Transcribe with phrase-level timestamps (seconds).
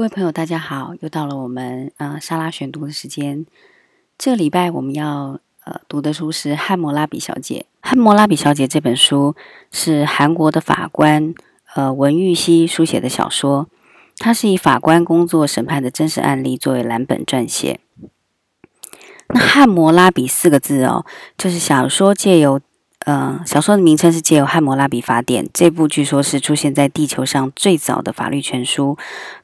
[0.00, 0.94] 各位朋友，大家好！
[1.00, 3.44] 又到了我们呃莎拉选读的时间。
[4.16, 7.66] 这个礼拜我们要呃读的书是《汉谟拉比小姐》。
[7.86, 9.36] 《汉谟拉比小姐》这本书
[9.70, 11.34] 是韩国的法官
[11.74, 13.68] 呃文玉熙书写的小说，
[14.16, 17.80] 它是以法官工作审判的真实案例作为蓝本撰写。
[19.28, 21.04] 那汉谟拉比四个字哦，
[21.36, 22.58] 就是小说借由。
[23.06, 28.98] 呃，小说的名称是借由《汉谟拉比法典》这部，据说是出现在地球上最早的法律全书，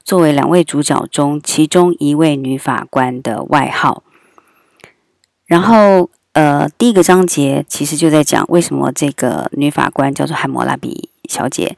[0.04, 4.02] 作为两位主角中其中一位女法官的外号。
[5.46, 11.76] 然后，呃，第一个章节其实就在讲为什么这个女法官叫做汉谟拉比小姐，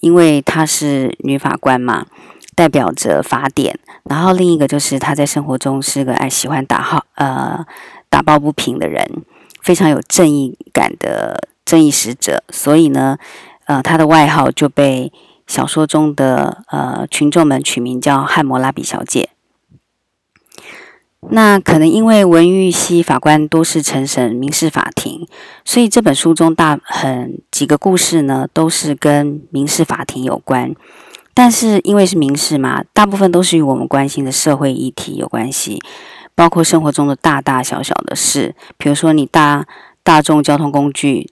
[0.00, 2.06] 因为她是女法官嘛，
[2.56, 3.78] 代表着法典。
[4.02, 7.64] 然后另一个就是她在生活中是个爱喜欢打号呃
[8.08, 9.22] 打抱不平的人。
[9.62, 13.18] 非常有正义感的正义使者，所以呢，
[13.66, 15.12] 呃，他的外号就被
[15.46, 19.30] 小说中的呃群众们取名叫汉谟拉比小姐。
[21.28, 25.28] 那可能因为文玉熙法官多是承审民事法庭，
[25.66, 30.74] 所以这本书中大很几个故事呢都是跟民事法庭有关。
[31.34, 35.78] 但是因为是民事嘛，大部分都是与我们关心的社会议题有关系。
[36.40, 39.66] 包括生活中的大大小小的事，比如说你大
[40.02, 41.30] 大众交通工具、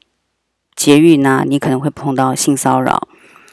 [0.77, 3.09] 捷运呢，你可能会碰到性骚扰；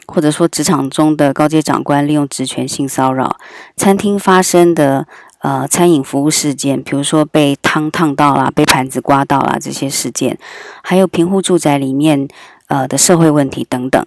[0.05, 3.37] 或者说职场中的高阶长官利用职权性骚扰；
[3.77, 5.07] 餐厅发生的
[5.43, 10.35] 呃餐饮服务事件，比如说被汤烫到啦、被盘子刮到啦这些事件；
[10.83, 12.27] 还有平户住宅里面
[12.67, 14.05] 呃的社会问题等等，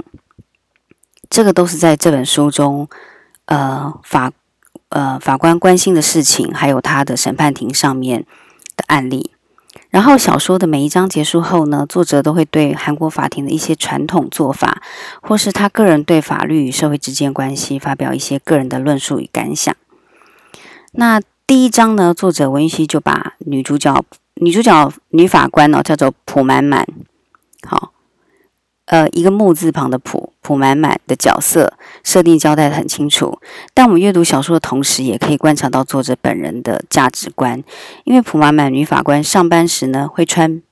[1.31, 2.87] 这个都是在这本书中
[3.47, 4.33] 呃法。
[4.91, 8.25] 呃，法官关心的事情，还有他的审判庭上面
[8.77, 9.33] 的案例。
[9.91, 14.83] 然后小说的每一章结束后呢，作者都会对韩国法庭的一些传统做法，
[15.23, 19.75] 或是他个人对法律与社会之间关系发表一些个人的论述与感想。
[20.93, 24.05] 那第一章呢，作者文熙就把女主角
[24.35, 26.87] 女主角女法官哦叫做朴满满，
[27.67, 27.93] 好。
[28.87, 33.39] 呃，一个木字旁的朴朴满满的角色设定交代的很清楚，
[33.75, 37.63] 但我们阅读小说的同时，也可以观察到作者本人的价值观。
[38.05, 40.63] 因为朴满满女法官上班时呢，会穿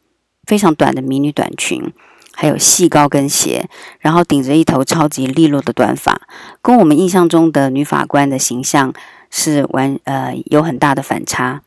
[0.46, 1.92] 非常短的迷你短裙，
[2.34, 3.68] 还有细高跟鞋，
[4.00, 6.22] 然后顶着一头超级利落的短发，
[6.62, 8.94] 跟我们印象中的女法官的形象
[9.30, 11.60] 是完呃有很大的反差。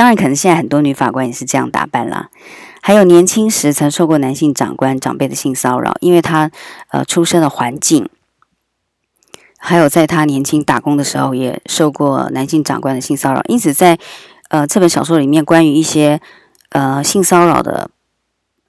[0.00, 2.30] 当然，可能现在很多女法官也是这样打扮啦。
[2.80, 6.50] 还有年轻时曾受过男性长官长辈的性骚扰，因为他
[6.88, 8.08] 呃出生的环境，
[9.58, 13.98] 还有在他年轻打工的时候也受过男性长官的性骚扰，因此在
[14.48, 16.18] 呃这本小说里面关于一些
[16.70, 17.90] 呃性骚扰的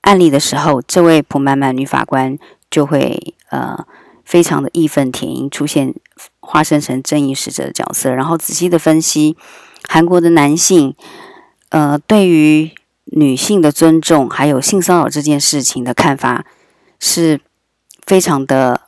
[0.01, 2.37] 案例的时候，这位朴满满女法官
[2.69, 3.85] 就会呃
[4.25, 5.95] 非常的义愤填膺，出现
[6.41, 9.37] 化身成正义使者的角色，然后仔细的分析
[9.87, 10.95] 韩国的男性
[11.69, 12.71] 呃对于。
[13.13, 16.45] 女性的尊重，还有性骚扰这件事情的看法，
[16.97, 17.41] 是
[18.05, 18.81] 非常的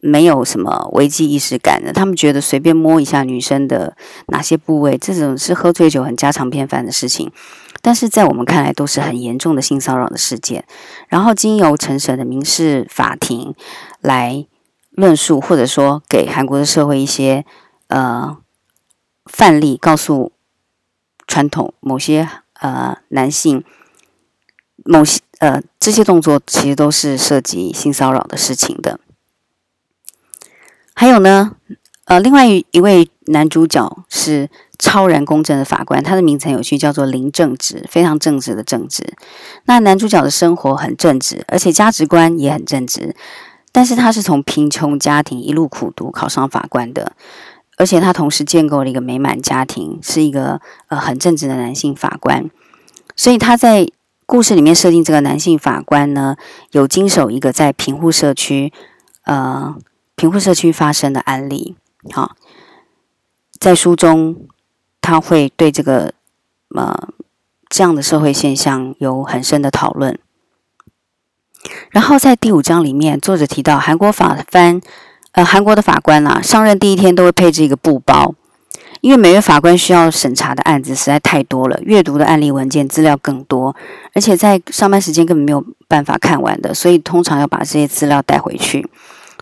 [0.00, 1.92] 没有什么危机意识感的。
[1.92, 3.98] 他们觉得随便摸一下女生的
[4.28, 7.30] 哪些部位，这种是喝醉酒很家常便饭的事情。
[7.82, 10.64] 但是在我们看来，都是很严重的性骚扰的事件。
[11.08, 13.54] 然后经由陈审的民事法庭
[14.00, 14.46] 来
[14.92, 17.44] 论述，或者说给韩国的社会一些
[17.88, 18.38] 呃
[19.24, 20.32] 范例，告诉
[21.26, 22.28] 传统某些。
[22.60, 23.62] 呃，男性
[24.86, 28.98] 某些呃这些动作其实都是涉及性骚扰的事情的。
[30.94, 31.56] 还有呢，
[32.04, 34.48] 呃，另外一位男主角是
[34.78, 39.14] 超然公正的法官，他的名字有趣，叫做林正直，非常正直的正直。
[39.64, 43.14] 那男主角的生活很正直，而且价值观也很正直，
[43.72, 47.12] 但是他是从贫穷家庭一路苦读考上法官的。
[47.76, 52.48] 而且他同时建构了一个美满家庭，是一个呃很正直的男性法官。
[53.16, 53.88] 所以他在
[54.26, 56.36] 故事里面设定这个男性法官呢，
[56.70, 58.72] 有经手一个在贫户社区
[59.24, 59.74] 呃
[60.14, 61.76] 贫户社区发生的案例。
[62.12, 62.36] 好，
[63.58, 64.46] 在书中
[65.00, 66.14] 他会对这个
[66.74, 67.08] 呃
[67.68, 70.18] 这样的社会现象有很深的讨论。
[71.90, 74.80] 然后在第五章里面，作者提到韩国法官。
[75.34, 78.34] 呃，韩国的法官啊，上任第一天都会配置一个布包，
[79.00, 83.74] 因为每位法官需要审查的案子实在太多了，阅读的案例文件资料更多，
[84.14, 88.88] 而且在上班时间根本没有办法看完的，所以通常要把这些资料带回去。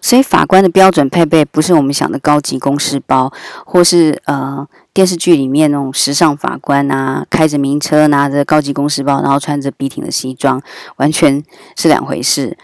[0.00, 3.30] 所以法官的标准配备不是我们想的高级公事包，
[3.64, 10.60] 或是呃电视剧里面那种时尚法官啊，开着名车，拿着高级公事包，然后穿着笔挺的西装，
[10.96, 11.40] 完全
[11.76, 12.56] 是两回事。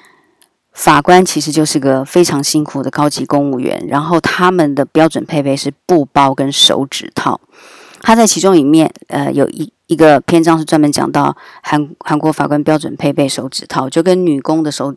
[0.79, 7.41] 法官其实就是个非常辛苦的高级公务员，然后他们的标准配备是布包跟手指套。
[8.01, 14.95] 他在其中里面，呃，有一一个篇章是专门讲到韩韩国法官标准配备手指套，就跟女工的手，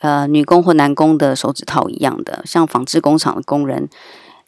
[0.00, 2.42] 呃，女工或男工的手指套一样的。
[2.46, 3.86] 像纺织工厂的工人，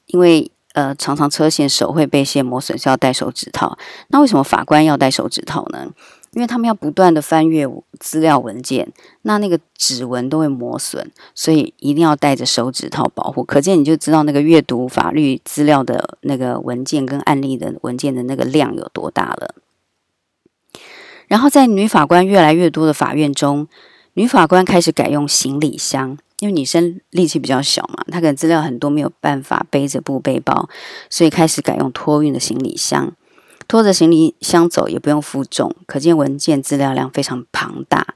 [0.07, 3.77] 因为呃常常车线手会被线磨损，是要戴手指套。
[4.09, 5.89] 那为什么法官要戴手指套呢？
[6.33, 7.67] 因为他们要不断的翻阅
[7.99, 8.93] 资料文件，
[9.23, 13.43] 那那个指纹都会磨损，所以一定要带着手指套保护。
[13.43, 19.55] 可见你就知道那个阅读法律资料的那个文件跟案例的文件的那个量有多大了。
[21.27, 23.67] 然后在女法官越来越多的法院中，
[24.15, 30.69] 女法官开始改用行李箱，因为女生力气比较小嘛，她可能资料很多没有办法背着布背包，
[31.09, 33.13] 所以开始改用托运的行李箱。
[33.71, 38.15] 拖着行李箱走也不用负重，可见文件资料量非常庞大。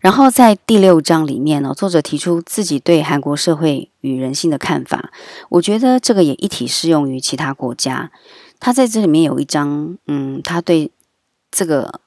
[0.00, 5.12] 然后在第六章里面呢，作者提出自己对韩国社会与人性的看法，
[5.50, 8.10] 我觉得这个也一体适用于其他国家。
[8.58, 10.90] 他在这里面有一章，嗯，他对
[11.50, 12.00] 这个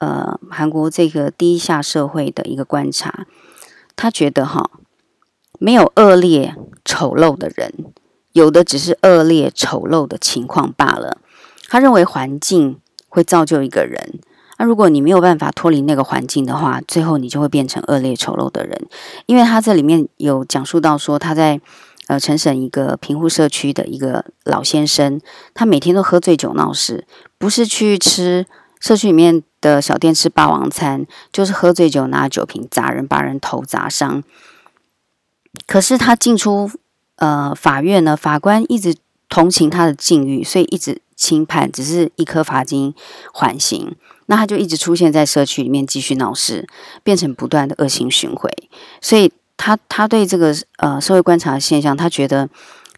[0.00, 3.26] 呃韩国这个低下社会的一个观察，
[3.96, 4.70] 他觉得哈，
[5.58, 6.54] 没有恶劣
[6.84, 7.94] 丑陋的人。
[8.38, 11.18] 有的只是恶劣丑陋的情况罢了。
[11.68, 14.20] 他认为环境会造就一个人，
[14.56, 18.86] 那如果你没有办法脱离那个环境的话，最后你就会变成恶劣丑陋的人。
[19.26, 21.60] 因为他这里面有讲述到说，他在
[22.06, 25.20] 呃陈省一个贫户社区的一个老先生，
[25.52, 27.06] 他每天都喝醉酒闹事，
[27.36, 28.46] 不是去吃
[28.80, 34.22] 社区里面的小店吃霸王餐，就是喝醉酒拿酒瓶砸人，把人头砸伤。
[35.66, 36.70] 可是他进出。
[37.18, 38.96] 呃，法院呢，法官一直
[39.28, 42.94] 同情他的境遇，所以一直轻判，只是一颗罚金
[43.32, 43.94] 缓刑。
[44.26, 46.68] 那他就一直出现在社区里面继续闹事，
[47.02, 48.52] 变成不断的恶性循环。
[49.00, 52.48] 所以他他对这个呃社会观察的现象，他觉得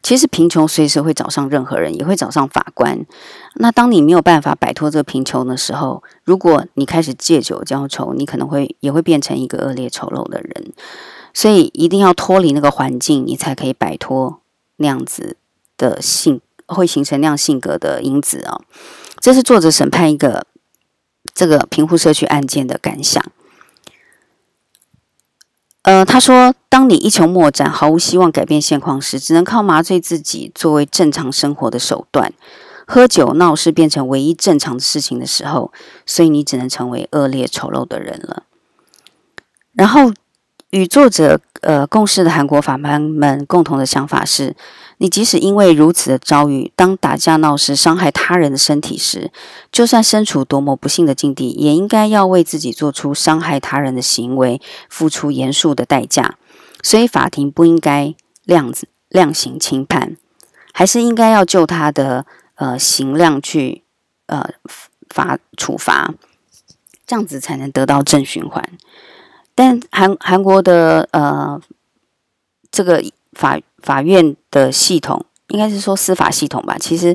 [0.02, 3.06] 其实贫穷随时会找上任何人，也会找上法官。
[3.54, 10.72] 那当你没有办法摆脱这个贫穷的时候，如果你开始借酒浇愁，你可能会也会变成一个恶劣丑陋的人。
[11.32, 14.40] 所以一定要脱离那个环境，你才可以摆脱
[14.76, 15.36] 那样子
[15.76, 18.60] 的性，会形成那样性格的因子啊。
[19.20, 20.46] 这是作者审判一个
[21.32, 23.24] 这个贫户社区案件的感想。
[25.82, 32.32] 呃，他说，当你一筹莫展，毫无希望改变现况时，只能靠麻醉自己作为正常生活的手段，
[32.86, 35.72] 喝酒闹事变成唯一正常的事情的时候，
[36.04, 38.42] 所以你只能成为恶劣丑陋的人了。
[39.72, 40.12] 然后。
[40.70, 44.54] 与作者呃共事的韩国法官们共同的想法是：
[44.98, 49.32] 你即使因为如此的遭遇，当打架闹事伤害他人的身体时，
[49.72, 56.36] 就算身处多么不幸的境地，也应该要为自己做出伤害他人的行为付出严肃的代价。
[56.82, 58.14] 所以法庭不应该
[58.44, 58.72] 量
[59.08, 60.16] 量刑轻判，
[60.72, 62.24] 还是应该要就他的
[62.54, 63.82] 呃刑量去
[64.26, 64.48] 呃
[65.08, 66.14] 罚处罚，
[67.06, 68.64] 这样子才能得到正循环。
[69.54, 71.60] 但韩韩国的呃
[72.70, 73.02] 这个
[73.32, 76.76] 法法院的系统，应该是说司法系统吧。
[76.78, 77.14] 其实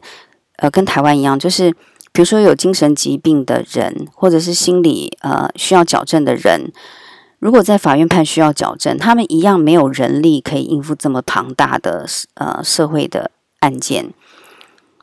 [0.58, 1.72] 呃跟台湾一样，就是
[2.12, 6.72] 比如说有精神疾病的人，或者是心理呃需要矫正的人，
[7.40, 12.06] 如果在法院判需要矫正，他们一样没有人力可以应付这么庞大的
[12.36, 14.14] 呃社会的案件，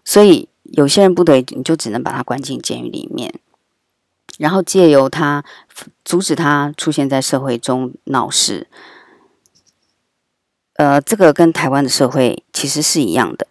[0.04, 3.34] 所以有些人不得已，你就只能把他关进监狱里面。
[4.42, 5.44] 然后借由他
[6.04, 8.66] 阻止他出现在社会中闹事，
[10.74, 13.46] 呃，这个跟台湾的社会其实是一样的。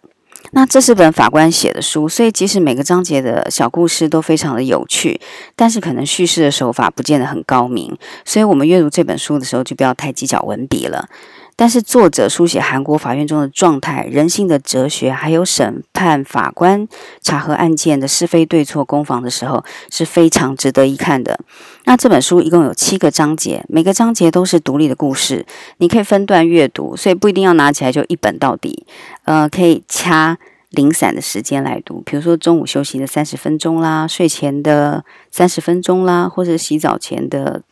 [0.50, 5.18] 那这是本法官写的书，所以即使每个章节的小故事都非常的有趣，
[5.56, 7.96] 但是可能叙事的手法不见得很高明，
[8.26, 11.08] 所以我们阅读这本书的时候就不要太计较文笔了。
[11.54, 16.88] 但是作者书写韩国法院中的状态、人性的哲学，还有审判法官
[17.20, 21.38] 查核案件的是非对错攻防的时候，是非常值得一看的。
[21.84, 28.86] 那这本书一共有七个章节，每个章节都是独立的故事，你可以分段阅读，所以不一定要拿起来就一本到底。
[29.24, 30.38] 呃，可以掐
[30.70, 37.62] 零散的时间来读，比如说中午休息的三十分钟啦，睡前的三十分钟啦，或者洗澡前的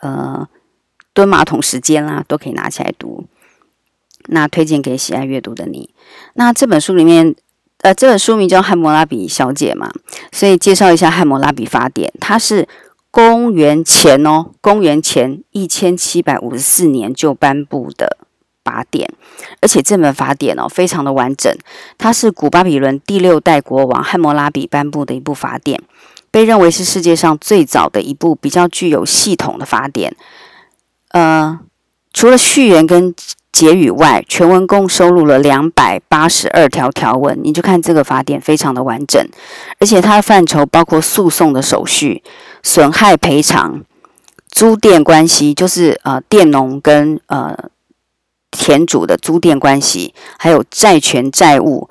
[0.00, 0.48] 呃。
[1.18, 3.24] 蹲马桶时间啦，都可以拿起来读。
[4.26, 5.90] 那推荐给喜爱阅读的你。
[6.34, 7.34] 那这本书里面，
[7.78, 9.90] 呃，这本书名叫《汉谟拉比小姐》嘛，
[10.30, 12.08] 所以介绍一下《汉谟拉比法典》。
[12.20, 12.68] 它是
[13.10, 18.16] 公元前哦，公元前一千七百五十四年就颁布的
[18.62, 19.12] 法典，
[19.60, 21.52] 而且这本法典哦，非常的完整。
[21.96, 25.82] 它是古巴比伦第六代国王汉谟拉比颁布的一部法典，
[26.30, 30.14] 被认为是世界上最早的一部比较具有系统的法典。
[31.10, 31.58] 呃，
[32.12, 33.14] 除了序言跟
[33.50, 37.40] 结语外，全文共收录了两百八十二条条文。
[37.42, 39.26] 你就看这个法典非常的完整，
[39.80, 42.22] 而且它的范畴包括诉讼的手续、
[42.62, 43.82] 损害赔偿、
[44.48, 47.56] 租佃关系，就是呃佃农跟呃
[48.50, 51.88] 田主的租佃关系，还有债权债务、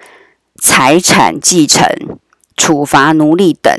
[0.62, 1.86] 财产继承、
[2.56, 3.74] 处罚奴隶等。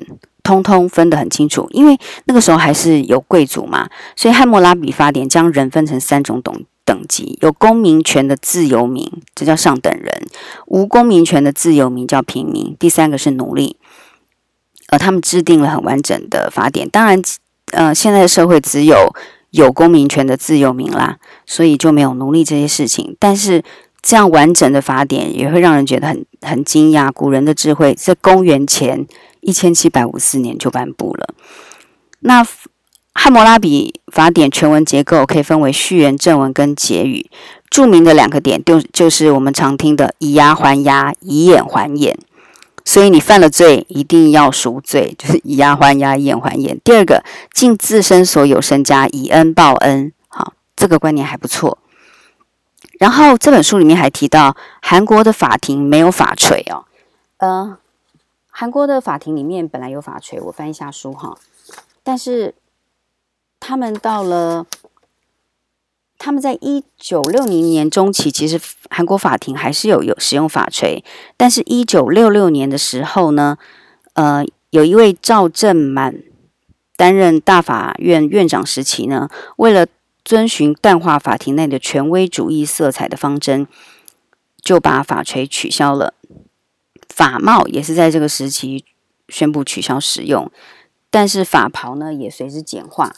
[0.49, 3.87] 通通分得很清楚，因为那个时候还是有贵族嘛，
[4.17, 10.11] 所以汉谟拉比法典将人分成三种等等级：有公民权的自由民，这叫上等人；
[10.67, 13.77] 无公民权的自由民叫平民；第三个是奴隶。
[14.89, 16.89] 而，他们制定了很完整的法典。
[16.89, 17.21] 当然，
[17.73, 19.15] 呃，现在的社会只有
[19.51, 23.15] 有公民权的自由民啦，所以就没有奴隶这些事情。
[23.21, 23.63] 但是
[24.01, 29.07] 这样完整的法典也会让人觉得很很惊讶，古人的智慧在公元前。
[29.49, 31.35] 一千七百五四年就颁布了。
[32.21, 32.47] 那
[33.15, 37.31] 汉谟拉比法典全文结构可以分为序言、正文跟结语。
[37.71, 42.19] 著名的两个点就就是我们常听的以牙还牙、以眼还眼。
[42.85, 46.79] 所以你犯了罪，一定要赎罪， 就是以牙还牙、以眼还眼。
[46.85, 47.25] 第二个，
[47.55, 50.13] 尽自身所有身家，以恩报恩。
[50.29, 51.79] 好，这个观念还不错。
[52.99, 56.85] 然后这本书里面还提到，韩国的法庭没有法锤哦，
[57.39, 57.79] 呃。
[58.61, 61.39] 韩国的法庭里面本来有法锤，我翻一下书哈。
[62.03, 62.57] 但是
[63.61, 64.67] 他们到了，
[66.19, 68.61] 他们在一九六零年中期，其实
[68.91, 71.05] 韩国法庭还是有有使用法锤。
[71.37, 73.59] 但是，一九六六年的时候呢，
[74.15, 76.17] 呃，有一位赵正满
[76.97, 79.87] 担任大法院院长时期呢，为了
[80.25, 83.69] 遵循淡化法庭内的权威主义色彩的方针，
[84.61, 86.15] 就把法锤取消了。
[87.19, 88.85] 法帽也是在这个时期
[89.29, 90.49] 宣布取消使用，
[91.11, 93.13] 但是法袍呢也随之简化。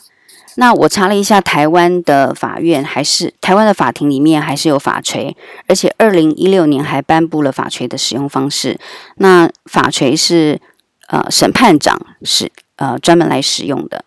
[0.55, 8.79] 那我查了一下，台湾的法院还是台湾的法庭里面还是有法锤，而且二零一六年还颁布了法锤的使用方式。
[9.17, 10.59] 那法锤是
[11.07, 14.03] 呃审判长是呃专门来使用的。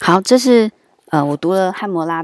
[0.00, 0.70] 好，这是
[1.06, 2.22] 呃我读了汉谟拉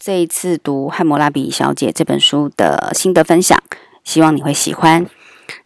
[0.00, 3.62] 这一次读汉谟拉比小姐这本书的心得分享，
[4.02, 5.06] 希望你会喜欢。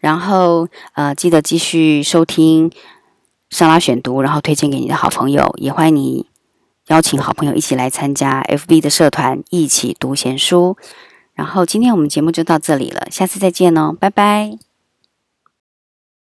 [0.02, 2.72] 然后，呃，记得继续收听
[3.50, 6.26] 莎拉选读，然后推荐给你的好朋友，也欢迎你
[6.88, 10.76] 邀请好朋友一起来参加 FB 的社团，一起读闲书。
[11.34, 14.71] 然后，今天我们节目就到这里了，下次再见哦，拜拜。